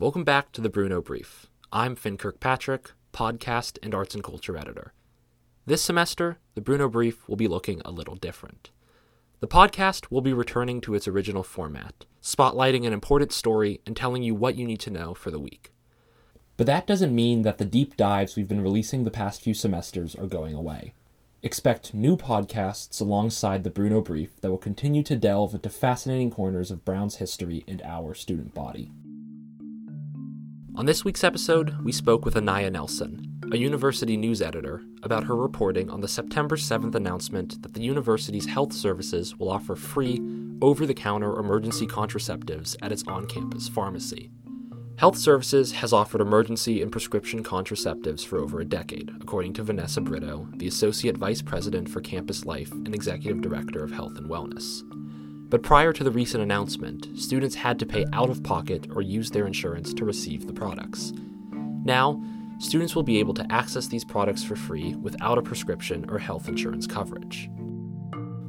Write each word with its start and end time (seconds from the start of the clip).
Welcome 0.00 0.22
back 0.22 0.52
to 0.52 0.60
the 0.60 0.68
Bruno 0.68 1.02
Brief. 1.02 1.48
I'm 1.72 1.96
Finn 1.96 2.16
Kirkpatrick, 2.16 2.92
podcast 3.12 3.78
and 3.82 3.92
arts 3.92 4.14
and 4.14 4.22
culture 4.22 4.56
editor. 4.56 4.92
This 5.66 5.82
semester, 5.82 6.38
the 6.54 6.60
Bruno 6.60 6.88
Brief 6.88 7.28
will 7.28 7.34
be 7.34 7.48
looking 7.48 7.82
a 7.84 7.90
little 7.90 8.14
different. 8.14 8.70
The 9.40 9.48
podcast 9.48 10.08
will 10.08 10.20
be 10.20 10.32
returning 10.32 10.80
to 10.82 10.94
its 10.94 11.08
original 11.08 11.42
format, 11.42 12.04
spotlighting 12.22 12.86
an 12.86 12.92
important 12.92 13.32
story 13.32 13.80
and 13.86 13.96
telling 13.96 14.22
you 14.22 14.36
what 14.36 14.54
you 14.54 14.64
need 14.64 14.78
to 14.82 14.92
know 14.92 15.14
for 15.14 15.32
the 15.32 15.40
week. 15.40 15.72
But 16.56 16.68
that 16.68 16.86
doesn't 16.86 17.12
mean 17.12 17.42
that 17.42 17.58
the 17.58 17.64
deep 17.64 17.96
dives 17.96 18.36
we've 18.36 18.46
been 18.46 18.62
releasing 18.62 19.02
the 19.02 19.10
past 19.10 19.42
few 19.42 19.52
semesters 19.52 20.14
are 20.14 20.28
going 20.28 20.54
away. 20.54 20.94
Expect 21.42 21.92
new 21.92 22.16
podcasts 22.16 23.00
alongside 23.00 23.64
the 23.64 23.70
Bruno 23.70 24.00
Brief 24.00 24.40
that 24.42 24.50
will 24.50 24.58
continue 24.58 25.02
to 25.02 25.16
delve 25.16 25.54
into 25.54 25.70
fascinating 25.70 26.30
corners 26.30 26.70
of 26.70 26.84
Brown's 26.84 27.16
history 27.16 27.64
and 27.66 27.82
our 27.82 28.14
student 28.14 28.54
body. 28.54 28.92
On 30.78 30.86
this 30.86 31.04
week's 31.04 31.24
episode, 31.24 31.76
we 31.82 31.90
spoke 31.90 32.24
with 32.24 32.36
Anaya 32.36 32.70
Nelson, 32.70 33.40
a 33.50 33.56
university 33.56 34.16
news 34.16 34.40
editor, 34.40 34.84
about 35.02 35.24
her 35.24 35.34
reporting 35.34 35.90
on 35.90 36.00
the 36.00 36.06
September 36.06 36.54
7th 36.54 36.94
announcement 36.94 37.60
that 37.64 37.74
the 37.74 37.82
university's 37.82 38.46
health 38.46 38.72
services 38.72 39.36
will 39.36 39.50
offer 39.50 39.74
free, 39.74 40.22
over 40.62 40.86
the 40.86 40.94
counter 40.94 41.36
emergency 41.36 41.84
contraceptives 41.84 42.76
at 42.80 42.92
its 42.92 43.02
on 43.08 43.26
campus 43.26 43.68
pharmacy. 43.68 44.30
Health 44.98 45.18
Services 45.18 45.72
has 45.72 45.92
offered 45.92 46.20
emergency 46.20 46.80
and 46.80 46.92
prescription 46.92 47.42
contraceptives 47.42 48.24
for 48.24 48.38
over 48.38 48.60
a 48.60 48.64
decade, 48.64 49.10
according 49.20 49.54
to 49.54 49.64
Vanessa 49.64 50.00
Britto, 50.00 50.56
the 50.60 50.68
Associate 50.68 51.16
Vice 51.16 51.42
President 51.42 51.88
for 51.88 52.00
Campus 52.00 52.44
Life 52.44 52.70
and 52.70 52.94
Executive 52.94 53.40
Director 53.40 53.82
of 53.82 53.90
Health 53.90 54.16
and 54.16 54.30
Wellness. 54.30 54.84
But 55.48 55.62
prior 55.62 55.94
to 55.94 56.04
the 56.04 56.10
recent 56.10 56.42
announcement, 56.42 57.18
students 57.18 57.54
had 57.54 57.78
to 57.78 57.86
pay 57.86 58.04
out 58.12 58.28
of 58.28 58.42
pocket 58.42 58.86
or 58.94 59.00
use 59.00 59.30
their 59.30 59.46
insurance 59.46 59.94
to 59.94 60.04
receive 60.04 60.46
the 60.46 60.52
products. 60.52 61.12
Now, 61.84 62.22
students 62.58 62.94
will 62.94 63.02
be 63.02 63.18
able 63.18 63.32
to 63.34 63.46
access 63.50 63.86
these 63.86 64.04
products 64.04 64.44
for 64.44 64.56
free 64.56 64.94
without 64.96 65.38
a 65.38 65.42
prescription 65.42 66.08
or 66.10 66.18
health 66.18 66.48
insurance 66.48 66.86
coverage. 66.86 67.48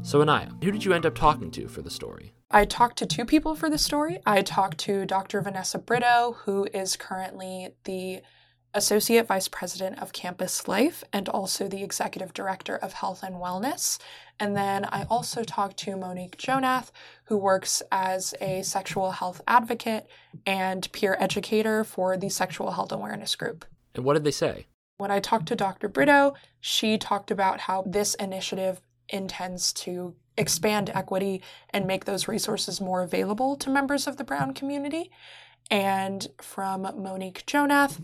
So, 0.00 0.22
Anaya, 0.22 0.52
who 0.62 0.70
did 0.70 0.84
you 0.84 0.94
end 0.94 1.04
up 1.04 1.14
talking 1.14 1.50
to 1.50 1.68
for 1.68 1.82
the 1.82 1.90
story? 1.90 2.32
I 2.50 2.64
talked 2.64 2.96
to 2.98 3.06
two 3.06 3.24
people 3.24 3.54
for 3.54 3.68
the 3.68 3.76
story. 3.76 4.20
I 4.24 4.40
talked 4.40 4.78
to 4.78 5.04
Dr. 5.04 5.42
Vanessa 5.42 5.78
Britto, 5.78 6.36
who 6.44 6.66
is 6.72 6.96
currently 6.96 7.74
the 7.84 8.22
Associate 8.76 9.26
Vice 9.26 9.48
President 9.48 9.98
of 10.00 10.12
Campus 10.12 10.68
Life 10.68 11.02
and 11.10 11.30
also 11.30 11.66
the 11.66 11.82
Executive 11.82 12.34
Director 12.34 12.76
of 12.76 12.92
Health 12.92 13.22
and 13.22 13.36
Wellness. 13.36 13.98
And 14.38 14.54
then 14.54 14.84
I 14.84 15.04
also 15.04 15.44
talked 15.44 15.78
to 15.78 15.96
Monique 15.96 16.36
Jonath, 16.36 16.90
who 17.24 17.38
works 17.38 17.82
as 17.90 18.34
a 18.38 18.62
sexual 18.62 19.12
health 19.12 19.40
advocate 19.48 20.06
and 20.44 20.92
peer 20.92 21.16
educator 21.18 21.84
for 21.84 22.18
the 22.18 22.28
Sexual 22.28 22.72
Health 22.72 22.92
Awareness 22.92 23.34
Group. 23.34 23.64
And 23.94 24.04
what 24.04 24.12
did 24.12 24.24
they 24.24 24.30
say? 24.30 24.66
When 24.98 25.10
I 25.10 25.20
talked 25.20 25.46
to 25.46 25.56
Dr. 25.56 25.88
Britto, 25.88 26.34
she 26.60 26.98
talked 26.98 27.30
about 27.30 27.60
how 27.60 27.82
this 27.86 28.14
initiative 28.16 28.82
intends 29.08 29.72
to 29.72 30.14
expand 30.36 30.90
equity 30.94 31.40
and 31.70 31.86
make 31.86 32.04
those 32.04 32.28
resources 32.28 32.78
more 32.78 33.02
available 33.02 33.56
to 33.56 33.70
members 33.70 34.06
of 34.06 34.18
the 34.18 34.24
Brown 34.24 34.52
community. 34.52 35.10
And 35.70 36.28
from 36.42 36.82
Monique 36.82 37.44
Jonath, 37.46 38.00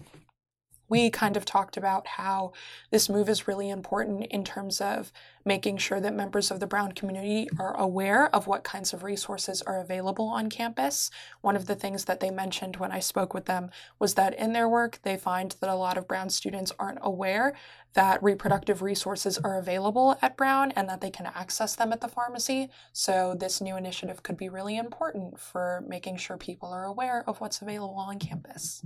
we 0.92 1.08
kind 1.08 1.38
of 1.38 1.46
talked 1.46 1.78
about 1.78 2.06
how 2.06 2.52
this 2.90 3.08
move 3.08 3.26
is 3.26 3.48
really 3.48 3.70
important 3.70 4.26
in 4.26 4.44
terms 4.44 4.78
of 4.78 5.10
making 5.42 5.78
sure 5.78 6.00
that 6.00 6.12
members 6.12 6.50
of 6.50 6.60
the 6.60 6.66
Brown 6.66 6.92
community 6.92 7.48
are 7.58 7.74
aware 7.80 8.28
of 8.36 8.46
what 8.46 8.62
kinds 8.62 8.92
of 8.92 9.02
resources 9.02 9.62
are 9.62 9.80
available 9.80 10.28
on 10.28 10.50
campus. 10.50 11.10
One 11.40 11.56
of 11.56 11.64
the 11.64 11.74
things 11.74 12.04
that 12.04 12.20
they 12.20 12.28
mentioned 12.28 12.76
when 12.76 12.92
I 12.92 13.00
spoke 13.00 13.32
with 13.32 13.46
them 13.46 13.70
was 13.98 14.16
that 14.16 14.38
in 14.38 14.52
their 14.52 14.68
work, 14.68 14.98
they 15.02 15.16
find 15.16 15.56
that 15.60 15.70
a 15.70 15.76
lot 15.76 15.96
of 15.96 16.06
Brown 16.06 16.28
students 16.28 16.72
aren't 16.78 16.98
aware 17.00 17.54
that 17.94 18.22
reproductive 18.22 18.82
resources 18.82 19.38
are 19.38 19.58
available 19.58 20.18
at 20.20 20.36
Brown 20.36 20.72
and 20.72 20.90
that 20.90 21.00
they 21.00 21.10
can 21.10 21.24
access 21.24 21.74
them 21.74 21.94
at 21.94 22.02
the 22.02 22.08
pharmacy. 22.08 22.68
So, 22.92 23.34
this 23.34 23.62
new 23.62 23.78
initiative 23.78 24.22
could 24.22 24.36
be 24.36 24.50
really 24.50 24.76
important 24.76 25.40
for 25.40 25.82
making 25.88 26.18
sure 26.18 26.36
people 26.36 26.68
are 26.68 26.84
aware 26.84 27.24
of 27.26 27.40
what's 27.40 27.62
available 27.62 27.96
on 27.96 28.18
campus. 28.18 28.84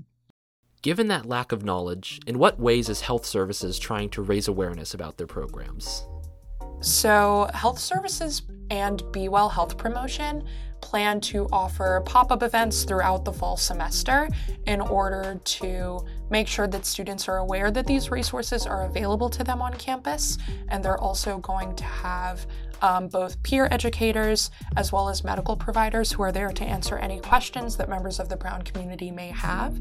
Given 0.82 1.08
that 1.08 1.26
lack 1.26 1.52
of 1.52 1.64
knowledge, 1.64 2.20
in 2.26 2.38
what 2.38 2.60
ways 2.60 2.88
is 2.88 3.00
Health 3.00 3.26
Services 3.26 3.78
trying 3.78 4.08
to 4.10 4.22
raise 4.22 4.46
awareness 4.46 4.94
about 4.94 5.16
their 5.16 5.26
programs? 5.26 6.06
So, 6.80 7.48
Health 7.54 7.78
Services 7.78 8.42
and 8.70 9.02
Be 9.12 9.28
Well 9.28 9.48
Health 9.48 9.78
Promotion 9.78 10.44
plan 10.80 11.20
to 11.20 11.48
offer 11.50 12.02
pop 12.04 12.30
up 12.30 12.42
events 12.42 12.84
throughout 12.84 13.24
the 13.24 13.32
fall 13.32 13.56
semester 13.56 14.28
in 14.66 14.80
order 14.80 15.40
to 15.42 16.04
make 16.30 16.46
sure 16.46 16.68
that 16.68 16.84
students 16.84 17.28
are 17.28 17.38
aware 17.38 17.70
that 17.70 17.86
these 17.86 18.10
resources 18.10 18.66
are 18.66 18.84
available 18.84 19.28
to 19.30 19.42
them 19.42 19.62
on 19.62 19.72
campus. 19.74 20.38
And 20.68 20.84
they're 20.84 20.98
also 20.98 21.38
going 21.38 21.74
to 21.76 21.84
have 21.84 22.46
um, 22.82 23.08
both 23.08 23.42
peer 23.42 23.68
educators 23.70 24.50
as 24.76 24.92
well 24.92 25.08
as 25.08 25.24
medical 25.24 25.56
providers 25.56 26.12
who 26.12 26.22
are 26.22 26.32
there 26.32 26.52
to 26.52 26.64
answer 26.64 26.98
any 26.98 27.20
questions 27.20 27.76
that 27.76 27.88
members 27.88 28.20
of 28.20 28.28
the 28.28 28.36
Brown 28.36 28.62
community 28.62 29.10
may 29.10 29.28
have. 29.28 29.78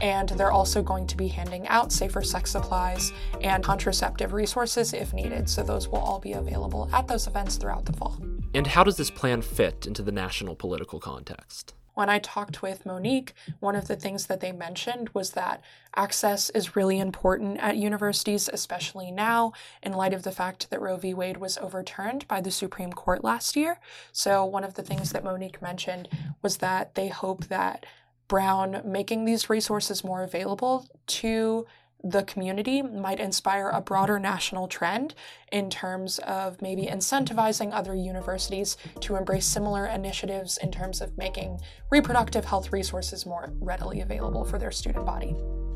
And 0.00 0.28
they're 0.30 0.52
also 0.52 0.82
going 0.82 1.06
to 1.08 1.16
be 1.16 1.28
handing 1.28 1.66
out 1.68 1.92
safer 1.92 2.22
sex 2.22 2.50
supplies 2.50 3.12
and 3.40 3.62
contraceptive 3.62 4.32
resources 4.32 4.92
if 4.92 5.12
needed. 5.12 5.48
So 5.48 5.62
those 5.62 5.88
will 5.88 5.98
all 5.98 6.20
be 6.20 6.32
available 6.32 6.88
at 6.92 7.08
those 7.08 7.26
events 7.26 7.56
throughout 7.56 7.84
the 7.84 7.92
fall. 7.92 8.20
And 8.54 8.66
how 8.66 8.84
does 8.84 8.96
this 8.96 9.10
plan 9.10 9.42
fit 9.42 9.86
into 9.86 10.02
the 10.02 10.12
national 10.12 10.54
political 10.54 11.00
context? 11.00 11.74
When 11.98 12.08
I 12.08 12.20
talked 12.20 12.62
with 12.62 12.86
Monique, 12.86 13.34
one 13.58 13.74
of 13.74 13.88
the 13.88 13.96
things 13.96 14.26
that 14.26 14.38
they 14.38 14.52
mentioned 14.52 15.08
was 15.14 15.32
that 15.32 15.60
access 15.96 16.48
is 16.50 16.76
really 16.76 17.00
important 17.00 17.58
at 17.58 17.76
universities, 17.76 18.48
especially 18.52 19.10
now, 19.10 19.52
in 19.82 19.94
light 19.94 20.14
of 20.14 20.22
the 20.22 20.30
fact 20.30 20.70
that 20.70 20.80
Roe 20.80 20.96
v. 20.96 21.12
Wade 21.12 21.38
was 21.38 21.58
overturned 21.58 22.28
by 22.28 22.40
the 22.40 22.52
Supreme 22.52 22.92
Court 22.92 23.24
last 23.24 23.56
year. 23.56 23.80
So, 24.12 24.44
one 24.44 24.62
of 24.62 24.74
the 24.74 24.84
things 24.84 25.10
that 25.10 25.24
Monique 25.24 25.60
mentioned 25.60 26.08
was 26.40 26.58
that 26.58 26.94
they 26.94 27.08
hope 27.08 27.46
that 27.46 27.84
Brown 28.28 28.80
making 28.84 29.24
these 29.24 29.50
resources 29.50 30.04
more 30.04 30.22
available 30.22 30.86
to 31.18 31.66
the 32.04 32.22
community 32.22 32.80
might 32.82 33.20
inspire 33.20 33.68
a 33.70 33.80
broader 33.80 34.18
national 34.18 34.68
trend 34.68 35.14
in 35.50 35.68
terms 35.68 36.18
of 36.20 36.60
maybe 36.62 36.86
incentivizing 36.86 37.72
other 37.72 37.94
universities 37.94 38.76
to 39.00 39.16
embrace 39.16 39.46
similar 39.46 39.86
initiatives 39.86 40.58
in 40.58 40.70
terms 40.70 41.00
of 41.00 41.16
making 41.18 41.60
reproductive 41.90 42.44
health 42.44 42.72
resources 42.72 43.26
more 43.26 43.52
readily 43.60 44.00
available 44.00 44.44
for 44.44 44.58
their 44.58 44.70
student 44.70 45.04
body. 45.04 45.34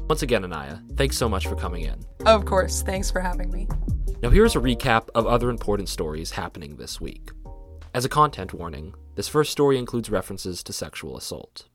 Once 0.09 0.23
again, 0.23 0.45
Anaya, 0.45 0.83
thanks 0.97 1.17
so 1.17 1.29
much 1.29 1.47
for 1.47 1.57
coming 1.57 1.85
in. 1.85 2.05
Of 2.27 2.45
course, 2.45 2.83
thanks 2.83 3.11
for 3.11 3.21
having 3.21 3.51
me. 3.51 3.69
Now, 4.23 4.31
here's 4.31 4.55
a 4.55 4.61
recap 4.61 5.09
of 5.15 5.27
other 5.27 5.51
important 5.51 5.89
stories 5.89 6.31
happening 6.31 6.77
this 6.77 7.01
week. 7.01 7.31
As 7.95 8.05
a 8.05 8.09
content 8.09 8.55
warning, 8.55 8.95
this 9.17 9.29
first 9.29 9.51
story 9.51 9.79
includes 9.79 10.11
references 10.11 10.63
to 10.63 10.73
sexual 10.73 11.17
assault. 11.17 11.69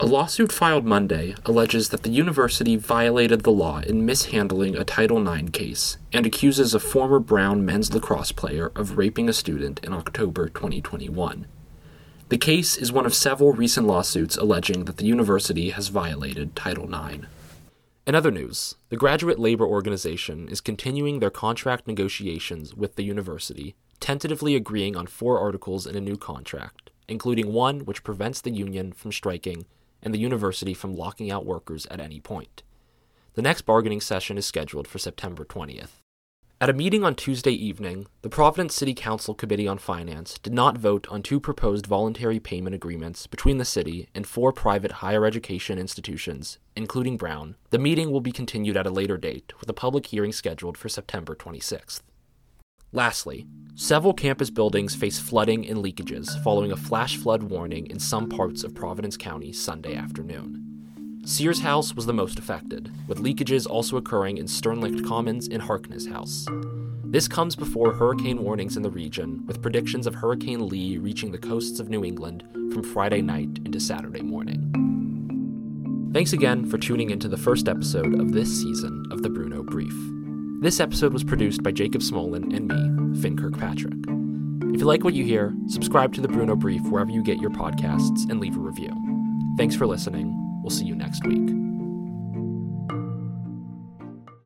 A 0.00 0.06
lawsuit 0.06 0.50
filed 0.50 0.84
Monday 0.84 1.36
alleges 1.46 1.90
that 1.90 2.02
the 2.02 2.10
university 2.10 2.74
violated 2.74 3.42
the 3.42 3.52
law 3.52 3.78
in 3.78 4.04
mishandling 4.04 4.74
a 4.74 4.82
Title 4.82 5.24
IX 5.24 5.50
case 5.50 5.98
and 6.12 6.26
accuses 6.26 6.74
a 6.74 6.80
former 6.80 7.20
Brown 7.20 7.64
men's 7.64 7.94
lacrosse 7.94 8.32
player 8.32 8.72
of 8.74 8.98
raping 8.98 9.28
a 9.28 9.32
student 9.32 9.78
in 9.84 9.92
October 9.92 10.48
2021. 10.48 11.46
The 12.28 12.36
case 12.36 12.76
is 12.76 12.90
one 12.90 13.06
of 13.06 13.14
several 13.14 13.52
recent 13.52 13.86
lawsuits 13.86 14.36
alleging 14.36 14.86
that 14.86 14.96
the 14.96 15.06
university 15.06 15.70
has 15.70 15.88
violated 15.88 16.56
Title 16.56 16.92
IX. 16.92 17.26
In 18.04 18.16
other 18.16 18.32
news, 18.32 18.74
the 18.88 18.96
Graduate 18.96 19.38
Labor 19.38 19.64
Organization 19.64 20.48
is 20.48 20.60
continuing 20.60 21.20
their 21.20 21.30
contract 21.30 21.86
negotiations 21.86 22.74
with 22.74 22.96
the 22.96 23.04
university, 23.04 23.76
tentatively 24.00 24.56
agreeing 24.56 24.96
on 24.96 25.06
four 25.06 25.38
articles 25.38 25.86
in 25.86 25.94
a 25.94 26.00
new 26.00 26.16
contract, 26.16 26.90
including 27.06 27.52
one 27.52 27.84
which 27.84 28.02
prevents 28.02 28.40
the 28.40 28.50
union 28.50 28.92
from 28.92 29.12
striking 29.12 29.64
and 30.04 30.14
the 30.14 30.18
university 30.18 30.74
from 30.74 30.94
locking 30.94 31.30
out 31.30 31.46
workers 31.46 31.86
at 31.90 32.00
any 32.00 32.20
point. 32.20 32.62
The 33.34 33.42
next 33.42 33.62
bargaining 33.62 34.00
session 34.00 34.38
is 34.38 34.46
scheduled 34.46 34.86
for 34.86 34.98
September 34.98 35.44
20th. 35.44 36.00
At 36.60 36.70
a 36.70 36.72
meeting 36.72 37.02
on 37.02 37.16
Tuesday 37.16 37.50
evening, 37.50 38.06
the 38.22 38.28
Providence 38.28 38.74
City 38.74 38.94
Council 38.94 39.34
Committee 39.34 39.66
on 39.66 39.76
Finance 39.76 40.38
did 40.38 40.54
not 40.54 40.78
vote 40.78 41.06
on 41.10 41.20
two 41.20 41.40
proposed 41.40 41.86
voluntary 41.86 42.38
payment 42.38 42.76
agreements 42.76 43.26
between 43.26 43.58
the 43.58 43.64
city 43.64 44.08
and 44.14 44.26
four 44.26 44.52
private 44.52 44.92
higher 44.92 45.26
education 45.26 45.78
institutions, 45.78 46.58
including 46.76 47.16
Brown. 47.16 47.56
The 47.70 47.78
meeting 47.78 48.12
will 48.12 48.20
be 48.20 48.30
continued 48.30 48.76
at 48.76 48.86
a 48.86 48.90
later 48.90 49.18
date, 49.18 49.52
with 49.58 49.68
a 49.68 49.74
public 49.74 50.06
hearing 50.06 50.32
scheduled 50.32 50.78
for 50.78 50.88
September 50.88 51.34
26th. 51.34 52.02
Lastly, 52.94 53.44
several 53.74 54.14
campus 54.14 54.50
buildings 54.50 54.94
face 54.94 55.18
flooding 55.18 55.68
and 55.68 55.84
leakages 55.84 56.40
following 56.44 56.70
a 56.70 56.76
flash 56.76 57.16
flood 57.16 57.42
warning 57.42 57.86
in 57.86 57.98
some 57.98 58.28
parts 58.28 58.62
of 58.62 58.72
Providence 58.72 59.16
County 59.16 59.52
Sunday 59.52 59.96
afternoon. 59.96 61.20
Sears 61.24 61.58
House 61.58 61.96
was 61.96 62.06
the 62.06 62.12
most 62.12 62.38
affected, 62.38 62.92
with 63.08 63.18
leakages 63.18 63.66
also 63.66 63.96
occurring 63.96 64.38
in 64.38 64.46
Sternlicht 64.46 65.04
Commons 65.04 65.48
and 65.48 65.60
Harkness 65.60 66.06
House. 66.06 66.46
This 67.02 67.26
comes 67.26 67.56
before 67.56 67.92
hurricane 67.92 68.44
warnings 68.44 68.76
in 68.76 68.84
the 68.84 68.90
region, 68.90 69.44
with 69.44 69.60
predictions 69.60 70.06
of 70.06 70.14
Hurricane 70.14 70.68
Lee 70.68 70.96
reaching 70.98 71.32
the 71.32 71.38
coasts 71.38 71.80
of 71.80 71.90
New 71.90 72.04
England 72.04 72.44
from 72.72 72.84
Friday 72.84 73.22
night 73.22 73.58
into 73.64 73.80
Saturday 73.80 74.22
morning. 74.22 74.70
Thanks 76.12 76.32
again 76.32 76.64
for 76.64 76.78
tuning 76.78 77.10
into 77.10 77.26
the 77.26 77.36
first 77.36 77.66
episode 77.66 78.20
of 78.20 78.30
this 78.30 78.62
season 78.62 79.04
of 79.10 79.24
the 79.24 79.30
Bruno 79.30 79.64
Brief. 79.64 80.13
This 80.64 80.80
episode 80.80 81.12
was 81.12 81.22
produced 81.22 81.62
by 81.62 81.72
Jacob 81.72 82.00
Smolin 82.00 82.56
and 82.56 82.68
me, 82.68 83.20
Finn 83.20 83.36
Kirkpatrick. 83.36 83.92
If 84.72 84.80
you 84.80 84.86
like 84.86 85.04
what 85.04 85.12
you 85.12 85.22
hear, 85.22 85.54
subscribe 85.66 86.14
to 86.14 86.22
the 86.22 86.28
Bruno 86.28 86.56
Brief 86.56 86.80
wherever 86.84 87.10
you 87.10 87.22
get 87.22 87.38
your 87.38 87.50
podcasts 87.50 88.30
and 88.30 88.40
leave 88.40 88.56
a 88.56 88.60
review. 88.60 88.90
Thanks 89.58 89.76
for 89.76 89.86
listening. 89.86 90.34
We'll 90.62 90.70
see 90.70 90.86
you 90.86 90.94
next 90.94 91.26
week. 91.26 91.63